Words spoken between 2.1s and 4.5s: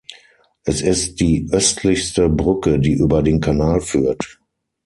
Brücke, die über den Kanal führt.